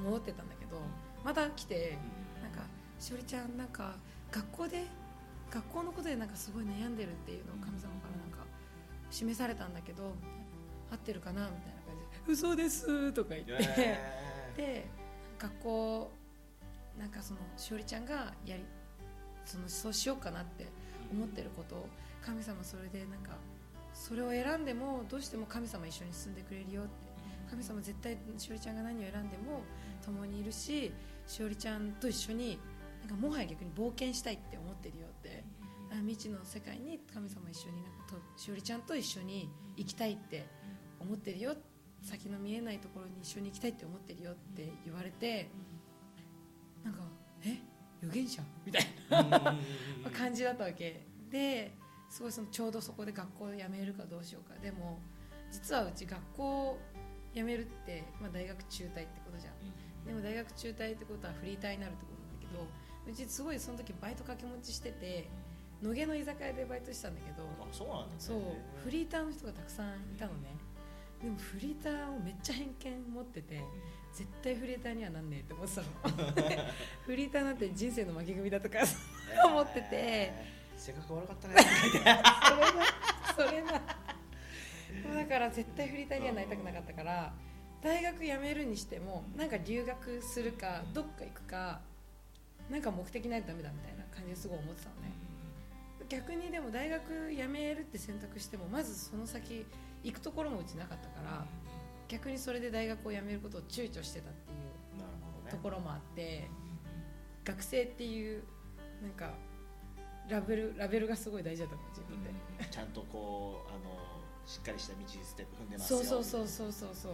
[0.03, 0.81] 戻ってたんだけど
[1.23, 1.97] また来て
[2.41, 2.67] なんか
[2.99, 3.95] しおりちゃんなんか
[4.31, 4.85] 学校で
[5.51, 8.45] 学校のことでなんかすごい悩んでるっていうのを神様からなんか
[9.09, 10.13] 示されたんだけど
[10.91, 13.53] 合ってるかなみたいな感じで「嘘です」とか言って、
[14.57, 14.87] で
[15.37, 16.11] 学校
[16.97, 18.63] なんかそのしおりちゃんがやり
[19.45, 20.67] そのそうしようかなって
[21.11, 21.89] 思ってることを
[22.23, 23.37] 神様それでなんか
[23.93, 27.09] それを選んでもどうしても神様一緒に進んでくれるよって。
[27.49, 29.63] 神様絶対しおりちゃんが何を選んでも
[30.05, 30.91] 共にいるし
[31.25, 32.59] しおりちゃんと一緒に
[32.99, 35.43] なんかもはや逆に冒険したいって思ってるよって。
[35.91, 40.45] あ未知の世界に神様一緒になんかとしおりちゃんと一緒に行きたいって
[40.99, 41.53] 思ってるよ。
[41.53, 41.57] っ
[42.03, 45.49] 先の見えないところに一緒に行きたいって思ってるよって言われて
[46.83, 47.01] なんか
[47.43, 47.57] え
[48.01, 49.55] 預言者みたいな。
[50.17, 51.05] 感じだったわけ。
[51.29, 51.71] で
[52.09, 54.57] すごいそのちょうどそこで学校辞めるかどうしようか。
[54.59, 54.99] でも
[55.51, 56.77] 実はうち学校
[57.33, 60.05] 辞めるって、まあ、大学中退ってことじゃん。
[60.05, 65.27] でも大学中退ってことはフリーターになるってことなんだけどうちすごいその時バイト掛け持ちしてて
[65.81, 68.11] 野毛の居酒屋でバイトしてたんだけどあそうなんだね。
[68.19, 68.39] そう
[68.83, 70.55] フリーターの人がたくさんいたのね。
[71.21, 73.61] でもフリーターをめっちゃ偏見持ってて
[74.13, 75.87] 絶対フリーターにはなんねえって思ってたの。
[77.05, 78.79] フリーターなんて人生の負け組だとか
[79.45, 79.87] 思ってて。
[79.91, 81.55] えー性格悪かったね。
[83.35, 83.81] それな
[84.95, 87.33] それなだから絶対フリーターにはなりたくなかったから
[87.81, 91.81] 大学辞めるにしてもなんか留学するかどっか行くか
[92.69, 95.11] なんか目的ないとダメだみたいな感じですごい思ってたのね。
[96.07, 99.65] 逆にでも大学辞めるって選択してもまずその先
[100.03, 101.45] 行くところもうちなかったから
[102.07, 104.55] 逆にそれで大学を辞めることを躊躇してたってい
[105.47, 106.47] うところもあって
[107.43, 108.43] 学生っていう
[109.03, 109.33] なんか
[110.27, 112.29] ラベルラベルがすごい大事だったの自分で、
[112.69, 113.99] ちゃんとこうあの
[114.45, 115.99] しっかりした道ステップ踏んでますよ。
[115.99, 117.09] そうそうそうそうそうそ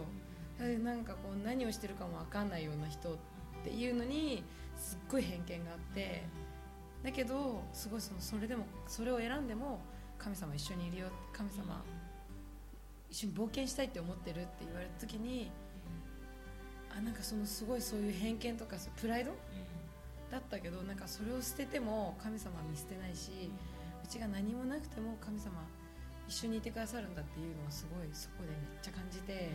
[0.62, 3.16] うでなんかこう何をしてるかも分かんないような人っ
[3.64, 4.42] ていうのに
[4.76, 6.22] すっごい偏見があって
[7.02, 9.80] だけどすごいそのそれでもそれを選んでも
[10.18, 11.82] 神様一緒にいるよ神様
[13.10, 15.50] 一緒に冒険したいって思ってるって言われた時に
[16.96, 19.32] あなんかそのすごいそういう偏見とかプライド
[20.30, 23.50] だったけどなんかそれを捨てても神様は見捨てないし
[24.02, 25.52] うちが何もなくても神様
[26.28, 29.50] 一緒にいてくださるんだっていうのをすごいそこでめっちゃ感じて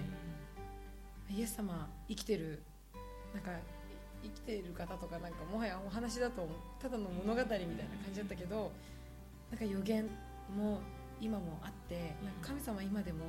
[1.30, 2.62] イエス様生きてる。
[3.34, 3.52] なんか
[4.24, 6.48] 生きている方とかなんかもはやお話だと
[6.80, 8.72] ただの物語みたいな感じだったけど
[9.50, 10.08] なんか予言
[10.56, 10.80] も
[11.20, 13.26] 今もあってなんか神様今でも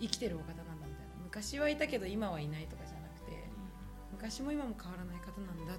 [0.00, 1.12] 生きてるお方なんだみたいな。
[1.22, 3.32] 昔はいたけど今はいないとかじゃなくて
[4.12, 5.78] 昔も今も変わらない方なんだっ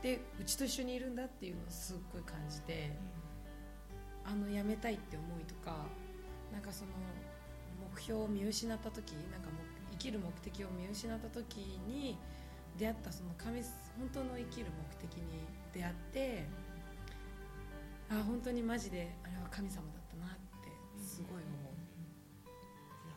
[0.00, 2.96] てうちと一緒にいるんだっていうのをすっごい感じて
[4.24, 5.84] あの辞めたいって思いとか
[6.52, 6.92] なんかその
[7.94, 9.56] 目標を見失った時なんかも
[9.92, 12.16] 生きる目的を見失った時に
[12.78, 15.24] 出会ったその神本当の生きる目的に
[15.74, 16.46] 出会って
[18.08, 20.70] あ本当にマジであれは神様だったなって
[21.02, 21.44] すごい思う。
[22.46, 23.16] いや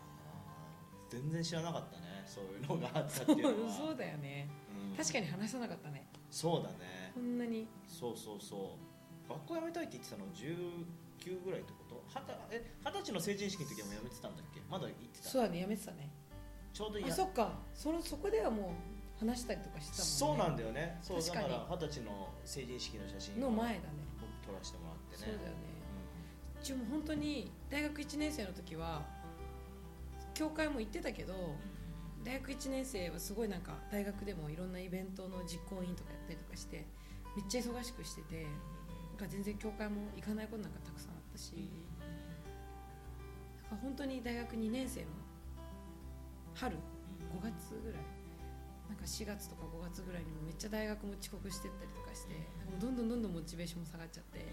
[1.09, 3.71] ー全然知らなかったねそういうのがあったっていうのは。
[3.71, 4.49] そうだよね。
[4.91, 4.97] うん。
[4.97, 6.07] 確かに話さなかったね。
[6.29, 7.11] そうだね。
[7.13, 7.67] こんなに。
[7.87, 9.29] そうそうそう。
[9.29, 12.03] 学校辞めたいって言ってたの19ぐらいってこと？
[12.09, 14.61] 二十歳の成人式の時はもう辞めてたんだっけ？
[14.69, 15.29] まだ行ってた？
[15.29, 16.09] そうだねやめてたね。
[16.73, 17.07] ちょうどいや。
[17.07, 17.59] あそっか。
[17.73, 18.75] そのそこではもう
[19.21, 20.17] 話したりとかしてたもんね。
[20.17, 20.97] そうなんだよね。
[21.01, 23.81] そうだか確かにら二十歳の成人式の写真の前だね。
[24.19, 25.17] 僕撮らせてもらってね。
[25.17, 25.71] そうだよね。
[26.59, 29.05] うちも本当に大学1年生の時は
[30.33, 31.33] 教会も行ってたけど
[32.23, 36.85] 大学1年生はすごいなんか大学でもいろんなイベントの実行委員とかやったりとかして
[37.35, 41.53] めっちゃ忙しくしててなんか全然教会も行かないことなんかたくさんあったし。
[43.69, 43.79] なん。
[43.79, 45.07] か本当に大学2年生の
[46.53, 46.79] 春5
[47.41, 48.01] 月ぐらい
[48.91, 54.43] なんか4月とか5月ぐらいにもめっちゃ大学も遅刻してったりとかしてなんかどんどんどんどんモチベーションも下がっちゃって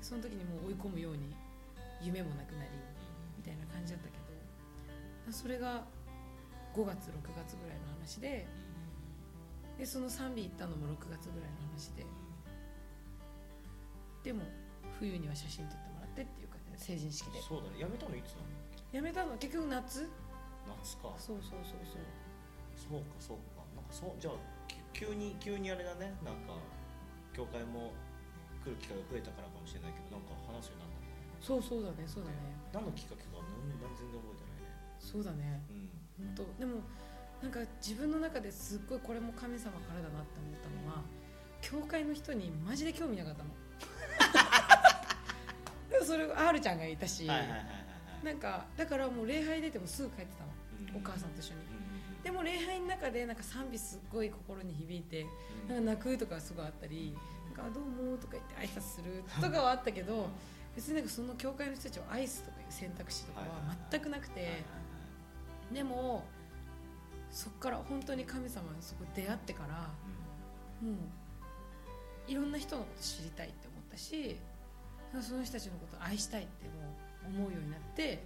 [0.00, 1.34] その時にもう追い込むように
[1.98, 2.70] 夢もなくなり
[3.34, 5.82] みたいな感じだったけどそれが
[6.70, 8.46] 5月6月ぐらいの話で
[9.74, 12.06] でその賛美行ったのも6月ぐらいの話で
[14.22, 14.46] でも
[15.02, 17.42] 冬には写真撮ってもらってっていう感じで成人式で。
[17.42, 17.78] そうだね。
[17.78, 18.46] 辞めたのいつなの？
[18.92, 20.08] やめたの結局夏。
[20.66, 21.14] 夏か。
[21.18, 22.02] そうそうそうそう
[22.78, 23.66] そうかそうか。
[23.74, 24.34] なんかそうじゃあ
[24.70, 26.14] き急に急にあれだね。
[26.24, 26.54] なんか
[27.34, 27.92] 教会も
[28.64, 32.36] 来る機会が増えたからかもしれないけどなんか話すようになったんだねそうそうだねそうだね。
[32.72, 34.70] 何のきっかけかなんなん全然覚えてないね。
[34.98, 35.62] そうだね。
[35.70, 36.34] うん。
[36.34, 36.82] 本当でも
[37.42, 41.02] なんか自分の中ですっごいこれも神様からだなって思ったのは
[41.62, 43.50] 教会の人にマジで興味なかったの。
[45.90, 47.72] で もそれ R ちゃんがいたし、はいはいはいはいは
[48.22, 48.24] い。
[48.24, 50.50] なんかだからもう礼拝出てもすぐ帰ってたの。
[50.94, 51.00] うん。
[51.00, 51.60] お母さんと一緒に。
[51.60, 51.77] うん
[52.28, 55.24] でも礼拝の中でなんか賛美すっごい心に響いて
[55.70, 55.86] うん。
[55.86, 57.16] なんか泣くとかすごいあったり
[57.48, 60.28] 「なんかあどうも」とか言って挨拶するとかはあったけど
[60.76, 63.46] 別になんかその教会の人たちを愛すとかいう選択肢とかは
[63.90, 64.62] 全くなくて、
[65.72, 66.22] でも
[67.30, 69.90] そっから本当に神様にそこ出会ってから
[70.86, 70.92] も
[72.28, 74.36] ういろんな人のこと知りたいって思ったし
[75.20, 78.20] その人たちのことを愛したいってもう思うようになってな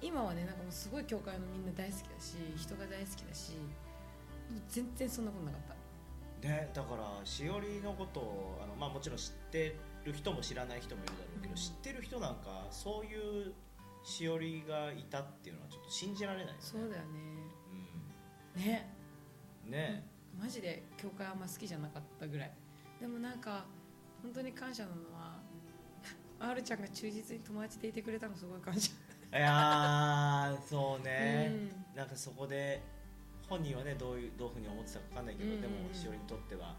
[0.00, 3.52] 今はねなんかもうすごい教会のみんな大好きだし人が大好きだし
[4.68, 5.60] 全然そんなことなかっ
[6.42, 6.48] た。
[6.48, 11.56] ね、だからしおりのことをあの、まあ、もちろん知ってる人も知らない人もいるだろうけど、うん。
[11.56, 13.52] 知ってる人なんかそういう
[14.02, 16.58] しおりがいたっていうのはちょっと信じられないよね。
[16.60, 16.98] そうだよね。
[18.56, 18.90] うね
[19.68, 19.70] ん。
[19.70, 20.04] ね。
[20.38, 22.52] マジで教会あんま好きじゃなかったぐらい。
[23.00, 23.64] でもなんか
[24.22, 25.40] 本当に感謝なのは
[26.50, 28.90] R ちゃんが忠実に友達でいてくれたのすごい感謝
[29.32, 31.50] いやーそうね、
[31.94, 31.96] うん。
[31.96, 32.82] なんかそこで
[33.48, 35.58] 本人はねどういうどういうふうに思ってたか分かんないけど、うん。
[35.58, 36.76] うんうんでもしおりにとっては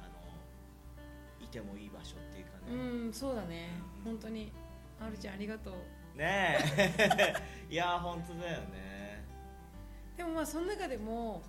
[0.00, 3.70] あのいてもいい場所っていうかね、うんそうだね。
[3.98, 4.12] うん。
[4.12, 4.52] 本当に
[5.00, 5.74] R ちゃんありがとう。
[6.18, 7.34] ねえ。
[7.68, 9.24] いやー本当だよね。
[10.16, 11.42] でもまあその中でも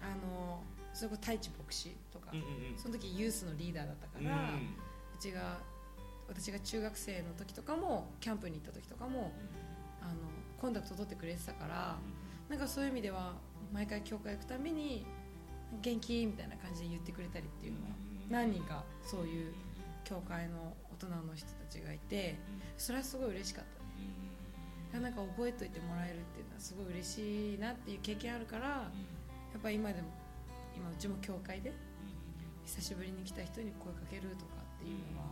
[0.00, 0.62] あの
[0.94, 2.78] それこそ太一牧師とか、うんうんうん。
[2.78, 4.76] その時ユースのリーダーだったから、ううん。
[5.18, 5.58] ちが
[6.28, 9.32] 私が中学生の時とかもキャンプに行った時とかも
[10.08, 10.20] あの
[10.60, 11.96] コンタクト取ってくれてたから
[12.48, 13.34] なんかそういう意味では
[13.72, 15.04] 毎回教会行くたびに
[15.82, 17.88] 「元気?」みたいな感じで言ってくれたりっていうのは
[18.30, 19.54] 何人かそういう
[20.04, 22.36] 教会の大人の人たちがいて
[22.76, 23.78] それはすごい嬉しかった。
[24.98, 28.90] ねなんか覚えといてもらえるっていうのはすごい嬉しいなっていう経験あるからや
[29.58, 30.08] っぱ今でも
[30.74, 31.74] 今うちも教会で
[32.64, 35.26] 久しぶりに来た人に声かけるとかっていうのは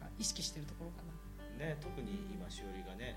[0.00, 1.16] なんか意識してるところかな。
[1.64, 3.16] ね、特に今しおりがね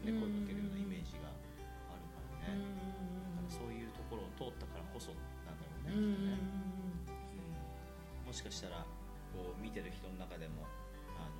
[0.00, 0.40] そういう声そうねうん。
[0.40, 2.64] 声かけるようなイメージがあるからね、
[3.36, 5.12] だからそういうところを通ったからこそ
[5.44, 6.40] なんだろうね,、きっとね。
[8.24, 8.32] うん。
[8.32, 8.86] もしかしたら
[9.36, 10.64] こう見てる人の中でも
[11.20, 11.36] あの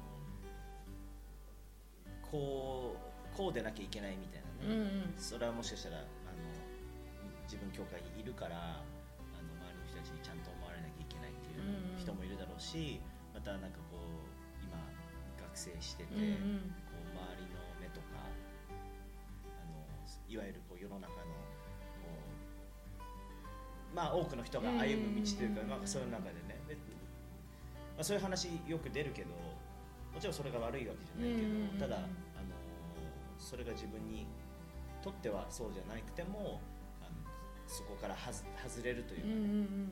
[2.31, 5.23] こうこうでなきゃいけないみたいなうんね、うん。
[5.23, 6.07] それはもしかしたらあの
[7.49, 8.85] 自分教会にいるからあ
[9.41, 13.01] の周りの人たちにちゃんと思われなきゃいけないっていう人もいるだろうし、
[13.35, 14.77] またなんかこう今
[15.41, 16.27] 学生してて、うんう
[16.61, 16.75] ん。
[16.87, 18.23] こう周りの目とか
[20.31, 22.15] いわゆるこう世の中のこ
[23.03, 26.95] うまあ多くの人が歩む道というか、まあ、そういう中でね、別に
[27.99, 29.35] まあ、そういう話よく出るけど
[30.15, 32.55] もちろんそれが悪いわけじゃないけど、ただあの
[33.39, 34.27] それが自分に
[35.03, 36.63] とってはそうじゃなくても
[37.03, 37.19] あの
[37.67, 39.91] そこからはず外れるといううん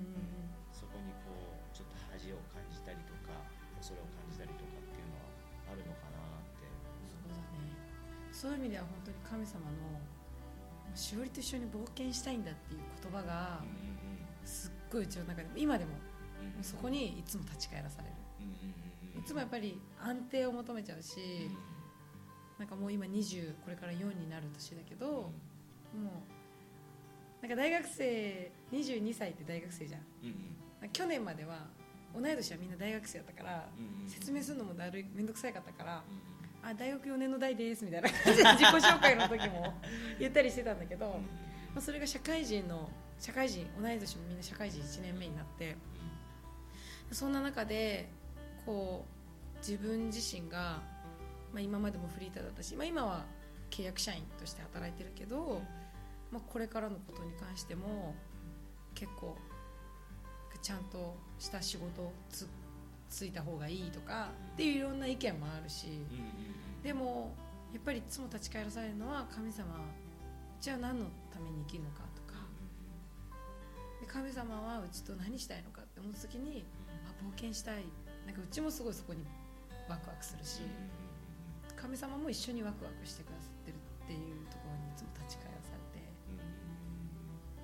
[0.70, 3.34] か、そこにこうちょっと恥を感じたりとか
[3.74, 6.66] 恐れを感じたりとかっていうのはあるのかなって。
[7.10, 7.74] そうだね。
[8.30, 9.98] そういう意味では本当に神様の
[10.98, 13.62] しおりと一緒に冒険したいんだっていう言葉が
[14.44, 15.92] すっごいうちの中でも今でも
[16.60, 18.14] そこにいつも立ち返らされる。
[19.18, 21.50] いつもやっぱり安定を求めちゃうし
[22.58, 25.32] なんかもう今20これから4になる年だけども
[27.42, 30.02] うなんか大学生22歳って大学生じゃん。
[30.92, 31.66] 去年までは
[32.14, 33.68] 同い年はみんな大学生だったから
[34.06, 36.02] 説明するのもだるい面倒くさかったから
[36.62, 39.74] あ大学4年の代ですみたいな感じで 自己紹介の時も
[40.18, 41.06] 言ったりしてたんだけど、
[41.74, 45.76] まあ、それが社会人の社会人同い年もみんな社会人1年目になって
[47.10, 48.08] そんな中で
[48.66, 50.82] こう自分自身が、
[51.52, 53.24] まあ、今までもフリーターだったし、まあ、今は
[53.70, 55.62] 契約社員として働いてるけど、
[56.30, 58.14] まあ、これからのことに関しても
[58.94, 59.36] 結構
[60.60, 62.46] ちゃんとした仕事をつ
[63.10, 65.86] ついた方がいいとかっていういろんな意見もあるし
[66.82, 67.34] でも
[67.72, 69.66] やっぱりいつも立ち返らされるのは神様
[70.60, 72.38] じゃあ何のために生きるのかとか。
[74.00, 76.64] で神様はうちと何したいのかって思った時に
[77.06, 77.84] あ冒険したい。
[78.26, 79.24] なんかうちもすごいそこに
[79.88, 80.60] ワクワクするし
[81.76, 86.04] 神様も一緒にワクワクしてくださってるっていうところにいつも立ち返らされて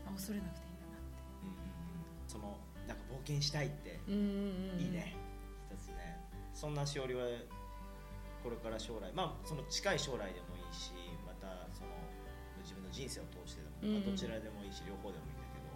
[0.06, 2.32] あ恐れなくていいんだなって。
[2.32, 2.56] その
[2.88, 4.00] なんか冒険したいって。
[4.08, 5.23] いいね
[6.54, 7.26] そんなしおりは
[8.42, 10.92] これから将来まあその近い将来でもいいし
[11.26, 11.90] またその
[12.62, 15.68] 自分の人生を通してでも、まあ、どちらでもいいし両方でもいいんだけど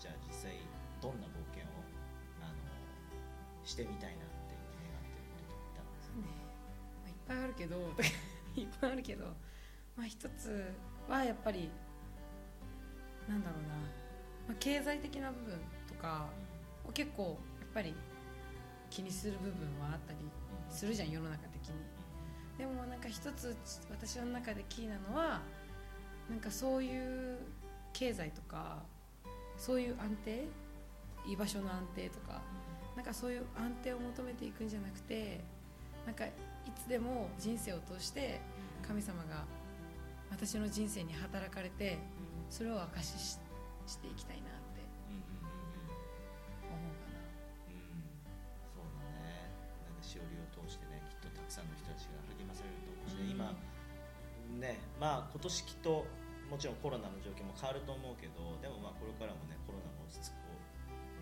[0.00, 0.52] じゃあ実際
[1.00, 1.68] どんな冒険を
[2.42, 2.54] あの
[3.64, 6.20] してみたいなって願ってることったんですか？
[6.20, 6.28] ね
[7.04, 7.76] まあ、いっぱいあるけど
[8.60, 9.24] いっぱいあるけど、
[9.96, 10.72] まあ、一つ
[11.08, 11.70] はやっぱり
[13.28, 13.80] なんだろうな、ま
[14.52, 16.26] あ、経済的な部分とか
[16.84, 17.94] を結構やっぱり
[18.96, 20.18] 気にする部分はあったり
[20.70, 21.74] するじゃん世の中的に。
[22.56, 23.54] でもなんか一つ
[23.90, 25.42] 私の中でキーなのは
[26.30, 27.36] なんかそういう
[27.92, 28.82] 経済とか
[29.58, 30.46] そういう安定
[31.28, 32.40] 居場所の安定とか
[32.96, 35.44] なんかそういう安定を求めていくんじゃなくて
[36.06, 36.32] なんかい
[36.74, 38.40] つでも人生を通して
[38.88, 39.44] 神様が
[40.30, 41.98] 私の人生に働かれて
[42.48, 43.38] それを証し
[43.86, 44.55] していきたいな。
[54.58, 56.06] ねまあ今年きっと
[56.50, 60.46] もちろんコロナの状況も変わると思うけどでもまあこれからもねコロナが落ち着く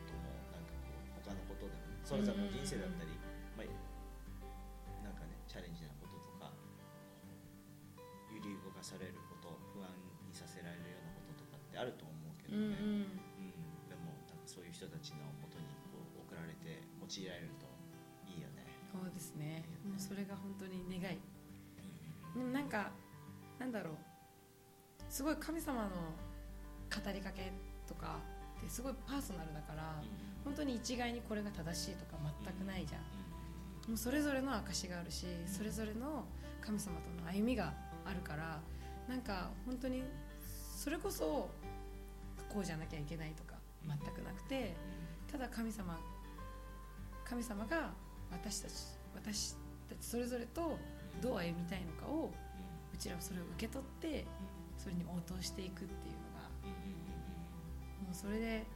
[0.04, 3.16] ともなんかこう他のことでもねそれぞれの人生だったり、
[3.56, 3.70] まあ、
[5.00, 6.52] なんかねチャレンジなこととか
[8.28, 9.88] 揺り動かされること不安
[10.28, 13.08] にさせられるようなこととかってあると思うけどうんね、うん。
[13.40, 13.88] うん。
[13.88, 17.64] でもなんかそういう人たちのもとにこう送られて用いられると
[18.28, 18.68] いいよね。
[18.92, 19.64] そうですね。
[19.64, 19.88] ね。
[19.88, 21.16] もうそれが本当に願い。
[22.36, 22.92] でもなんか
[25.14, 25.90] すごい神様の
[26.90, 27.52] 語りかけ
[27.86, 28.16] とか
[28.58, 30.02] ってすごいパーソナルだから
[30.44, 33.00] 本当に一概にこれが正しいとか全くないじゃん。
[33.90, 36.24] もうそれぞれの証があるしそれぞれの
[36.60, 37.72] 神様との歩みが
[38.04, 38.58] あるから
[39.08, 40.02] なんか本当に
[40.76, 41.48] それこそ
[42.52, 43.54] こうじゃなきゃいけないとか
[43.86, 44.74] 全くなくて
[45.30, 45.96] ただ神様
[47.24, 47.92] 神様が
[48.32, 48.72] 私たち
[49.14, 49.54] 私
[49.88, 50.76] たちそれぞれと
[51.22, 52.32] どう歩みたいのかを
[52.92, 54.26] うちらはそれを受け取って
[54.84, 56.44] それに応答していくっていうのが
[58.04, 58.66] もうそれで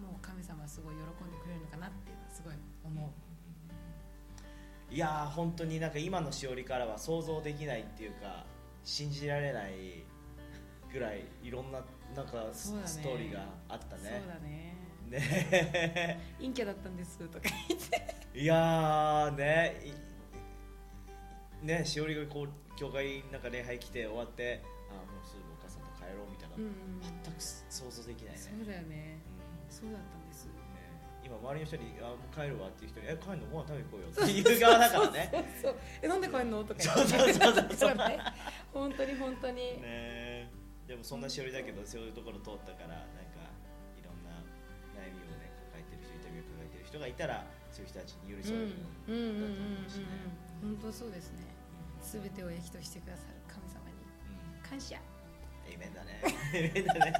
[0.00, 4.94] もう神様はすごい喜んでくれるのかなっていうのはすごい思う。
[4.94, 8.46] いやー本当になんか今のしおりからは想像できないっていうか
[8.82, 10.04] 信じられない
[10.90, 11.80] ぐらいいろんな
[12.16, 14.74] なんかス,、トーリーがあったそうねだね。
[15.10, 16.20] ね。
[16.40, 17.80] 陰キャだったんですとか言っ
[18.32, 18.38] て。
[18.38, 19.82] いやーね
[21.62, 28.38] いねしおりがこう教会なんか礼拝来て終わってあーもうすぐお母さんと帰ろうみたいな、うんうん全く想像できないね。
[28.38, 29.18] そうだよね。
[29.24, 29.72] うん。
[29.72, 30.46] そうだったんです。
[30.46, 30.52] ね。
[31.24, 33.46] 今周りの人に「あもう帰るわ」っていう人に「え帰るの？
[33.48, 35.30] ご飯食べに行こうよ」っていう側だからね。
[35.62, 36.64] そ うえなんで帰んの？
[36.64, 37.74] とかそうそうそうそう。
[37.74, 38.18] そうね。
[38.72, 40.50] 本当に本当に、ね。
[40.86, 42.98] でもそんなしおりだけどそういうところ通ったからなん
[43.32, 43.48] か
[43.96, 44.30] いろんな
[44.98, 50.06] 悩みをね抱えてる人痛みを抱えてる人がいたらそういう人たちに寄り添えるだと思うしね。
[50.60, 51.46] 本当そうですね。
[52.02, 53.31] すべてを益としてくださる神様にうん
[54.72, 54.96] 感謝。
[55.68, 56.22] エイメンだね。
[56.54, 57.12] エイメンだね。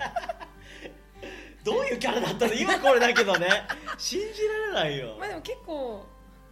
[1.62, 2.54] どういうキャラだったの？
[2.54, 3.68] 今これだけどね。
[3.98, 5.16] 信じられないよ。
[5.20, 6.06] まあでも結構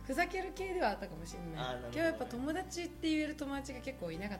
[0.05, 1.75] ふざける系ではあったかもしれない。
[1.77, 1.81] ね。
[1.85, 4.39] 今日やっぱ友達って言える友達が結構いなかっ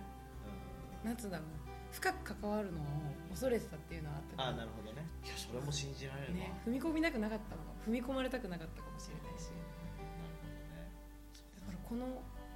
[1.03, 1.09] た。
[1.09, 1.17] なん。
[1.17, 1.47] つうんだろう
[1.93, 2.85] 深く関わるのを
[3.31, 4.37] 恐れてたっていうのはあった。
[4.37, 5.01] からああなるほどね。
[5.25, 7.71] いやそれも信じられるな、ね、踏み込みなくなかったのか。
[7.89, 9.49] 踏み込まれたくなかったかもしれないし。
[11.57, 12.05] だからこの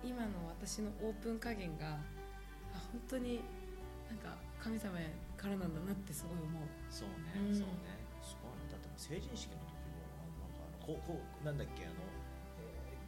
[0.05, 0.29] 今の
[0.61, 1.97] 私のオープン加減が
[2.75, 3.41] あ本当に
[4.09, 4.99] なんか神様
[5.37, 6.69] からなんだなってすごい思う。
[6.91, 7.55] そうね、うん。
[7.55, 7.97] そうね。
[8.23, 10.01] すごいねだって成人式の時も
[10.41, 12.04] なんかあのこうこうなんだっけあのえー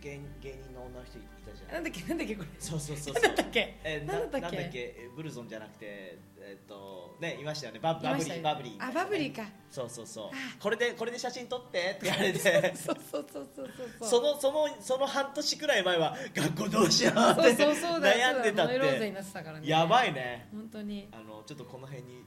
[0.07, 2.49] 芸芸人の女の人いたじゃなんんだっけなんだっけこれ。
[2.61, 3.81] そうそうそうなんそうだっけ？
[3.83, 4.57] えーななんだっけ？
[4.57, 4.79] なんだっけ？
[4.99, 7.81] えーブルゾンじゃなくてえっ、とねいましたよね。
[7.81, 8.89] ババブリーバブリー。
[8.89, 9.43] あバブリーか。
[9.71, 10.27] そうそうそう。
[10.27, 10.31] あ。
[10.61, 12.75] これでこれで写真撮ってって言われて。
[12.77, 19.69] そうそうそうそうそうそのそのその半年くらい前は学校どうしようって悩んでたって。
[19.69, 20.49] やばいね。
[20.53, 21.09] 本当に。
[21.13, 22.25] あのちょっとこの辺に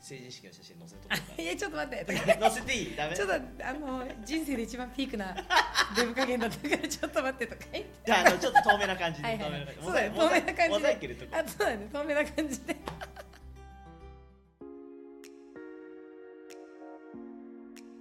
[0.00, 2.14] 成人式の写真載せとこうかいや ちょっと待って。
[2.40, 2.96] 載せていい？
[2.96, 3.16] ダメ？
[3.16, 5.34] ちょっとあの人生で一番ピークな
[5.96, 7.90] デブ加減だったからちょっと待ってとか言って。
[8.06, 9.50] じゃああのちょっと透明な感じではいはい。
[9.50, 10.68] 透明な感じそうだよモザイ透明な感じで。
[10.68, 11.88] モザイク入れとあそうだね。
[11.92, 12.76] 透明な感じで。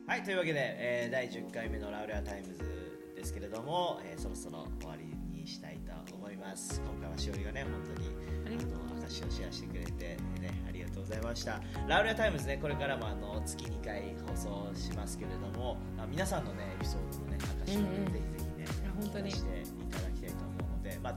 [0.07, 5.05] はいというわけで、えー第10回目のラウレアタイムズですけれども、えーそろそろ終わり
[5.45, 5.77] にしたい
[6.07, 6.81] と思います。
[6.81, 8.09] 今回はしおりがね本当に
[8.47, 8.71] ありがとう。
[8.97, 11.61] あの証をシェアしてくれて、ね、ありがとうございました。
[11.87, 18.11] ラウレアタイムズねこれからもあの月2回放送しますけれどもあ皆さんのねエピソードのね証をうんうん。
[18.11, 19.29] ぜひぜひね、や本当に。
[19.29, 19.64] 聞かせて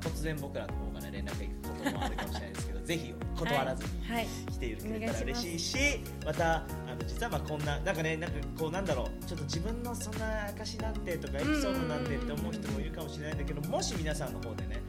[0.01, 5.79] あ、突然僕らの方から連絡が行くこともあるかもしれないですけど ぜひ断らずに、はい、はい来てくれたら嬉しいし
[6.25, 6.61] またあ
[6.99, 14.81] の実はまあこんななんかねなんかこうなんだろうちょっと自分のそんな証なんてとかエピソードなんてって思う人もいるかもしれないんだけどもし皆さんの方でね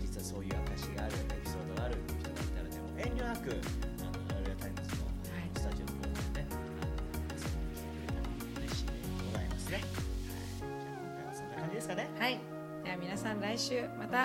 [0.00, 3.60] 実はそういう証があるエピソードがあるっていう人がいたらねもう遠慮なく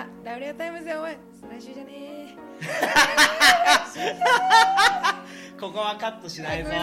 [0.00, 1.16] またラウレアタイムズでお会い
[1.58, 2.36] 来週じゃね
[5.60, 6.70] ここはカットしないぞ。
[6.70, 6.80] 絶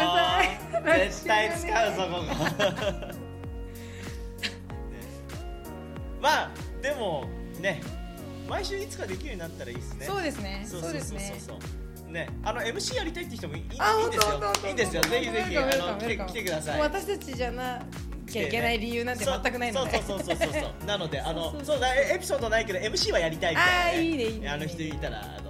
[1.25, 2.23] 対使うぞここ。
[4.91, 4.97] ね。
[6.21, 6.51] まあ
[6.81, 7.25] でも
[7.59, 7.81] ね。
[8.47, 10.05] 毎週いつかできるようになったらいいですね。
[10.05, 10.63] そうですね。
[10.65, 11.33] そそううですね。
[12.07, 12.29] ね。
[12.43, 13.99] あの MC やりたいって人もいいいいんですあよ
[14.65, 15.01] いいんですよ。
[15.01, 16.79] ぜひぜひあの来て来てください。
[16.79, 17.81] 私たちじゃな
[18.27, 19.91] きゃいけない理由なんて全くないので。
[20.03, 20.61] そうそうそうそうそう。
[20.61, 24.49] そ うなのであのそうだエピソードないけど MC はやりたいみたいな、あーいいねいいね。
[24.49, 25.49] あの人いたらあの、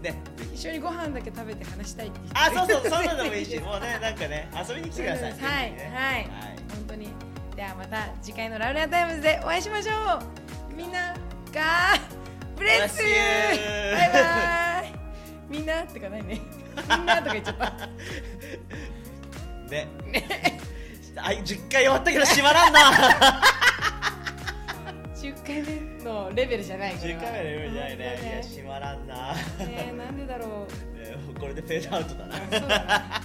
[0.00, 0.10] うね。
[0.10, 2.38] ん一緒にご飯だけ食べて話したいって人。
[2.38, 5.62] あそうそうそんなのもいいしもうねなんかね遊びに来てください、そうですはい。
[5.62, 6.28] はい。
[6.70, 7.08] 本当に。
[7.56, 9.92] ではまた次回のラウレアタイムズでお会いしましょ
[10.72, 10.74] う。
[10.76, 11.14] みんな
[11.52, 11.98] God
[12.56, 13.02] bless。
[13.02, 13.14] Bless you
[13.96, 14.92] バイバイ。
[15.48, 16.40] みんなってかないね。
[16.96, 17.88] みんなとか言っちゃった。
[19.70, 19.88] ね
[21.20, 22.80] あ10回終わったけど閉まらんな。
[25.14, 28.20] 10回目のレベルじゃない10回目のレベルじゃないね。
[28.22, 33.20] いや閉まらんな、ね、なんでだろう、 ね、これでフェードアウトだな。